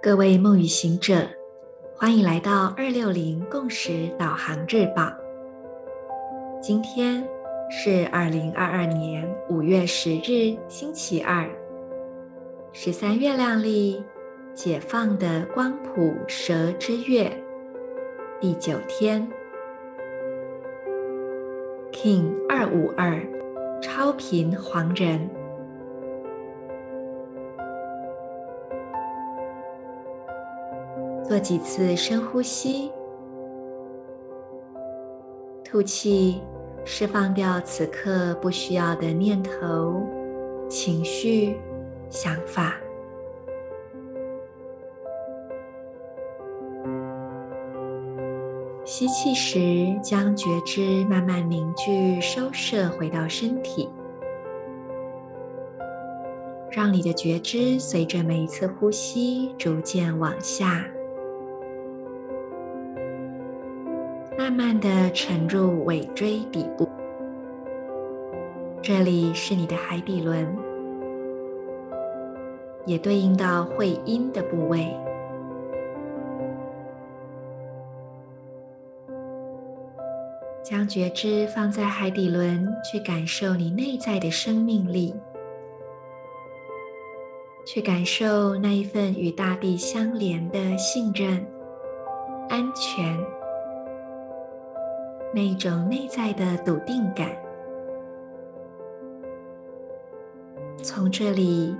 [0.00, 1.26] 各位梦与行者，
[1.96, 5.12] 欢迎来到二六零共识导航日报。
[6.62, 7.26] 今天
[7.68, 11.44] 是二零二二年五月十日，星期二，
[12.72, 14.00] 十三月亮历
[14.54, 17.36] 解放的光谱蛇之月
[18.40, 19.28] 第九天
[21.90, 23.20] ，King 二五二
[23.82, 25.28] 超频黄人。
[31.28, 32.90] 做几次深呼吸，
[35.62, 36.40] 吐气，
[36.86, 40.02] 释放掉此刻不需要的念头、
[40.70, 41.54] 情绪、
[42.08, 42.76] 想法。
[48.86, 53.86] 吸气时，将觉知慢慢凝聚、收摄回到身体，
[56.70, 60.86] 让你的觉知随着每一次呼吸逐渐往下。
[64.48, 66.88] 慢慢的沉入尾椎底部，
[68.80, 70.48] 这里是你的海底轮，
[72.86, 74.90] 也对应到会阴的部位。
[80.64, 85.14] 将觉知放在海底轮，去感受你内在的生命力，
[87.66, 91.46] 去感受那一份与大地相连的信任、
[92.48, 93.37] 安全。
[95.32, 97.30] 那种内在的笃定感，
[100.82, 101.76] 从这里，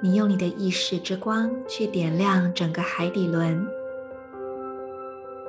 [0.00, 3.66] 你用你的意识之光去点亮整个海底轮，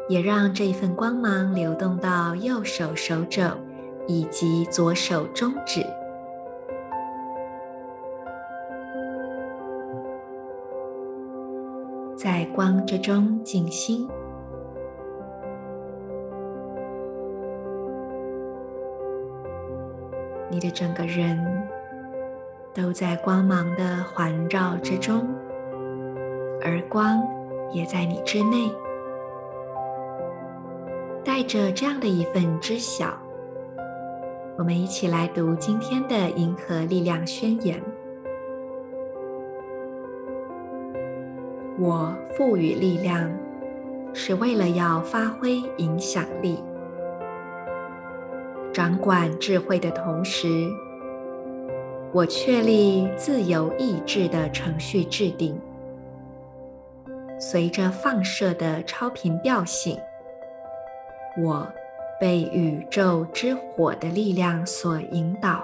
[0.10, 3.44] 也让这一份光芒流动到右手手肘
[4.08, 5.86] 以及左手中指，
[12.18, 14.10] 在光之中静心。
[20.50, 21.38] 你的整个人
[22.74, 25.28] 都在光芒的环绕之中，
[26.64, 27.22] 而光
[27.72, 28.72] 也在你之内。
[31.24, 33.14] 带着这样的一份知晓，
[34.58, 37.80] 我们一起来读今天的银河力量宣言。
[41.78, 43.32] 我赋予力量，
[44.14, 46.60] 是为了要发挥影响力。
[48.80, 50.48] 掌管智慧的同时，
[52.14, 55.60] 我确立自由意志的程序制定。
[57.38, 60.00] 随着放射的超频调性，
[61.44, 61.68] 我
[62.22, 65.62] 被宇宙之火的力量所引导。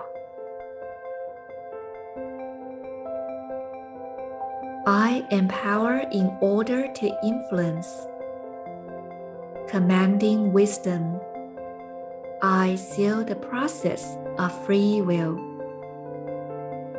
[4.86, 7.88] I empower in order to influence,
[9.70, 11.22] commanding wisdom.
[12.43, 15.39] I seal the process of free will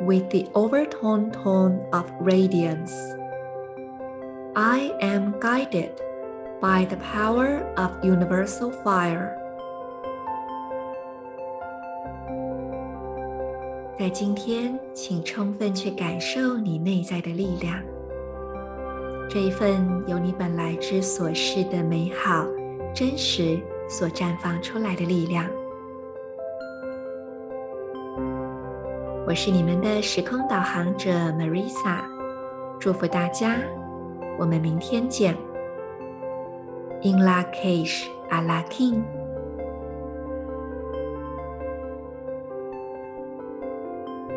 [0.00, 2.92] with the overtone tone of radiance.
[4.54, 5.92] I am guided
[6.60, 9.36] by the power of universal fire.
[13.98, 17.80] 在今天，请充分去感受你内在的力量，
[19.28, 22.44] 这一份由你本来之所是的美好、
[22.92, 23.60] 真实。
[23.87, 25.45] 所绽放出来的力量。
[29.25, 31.99] 我是你们的时空导航者 Marisa，
[32.79, 33.57] 祝福大家，
[34.37, 35.35] 我们明天见。
[37.01, 39.26] In Lak'ech Ala K'in。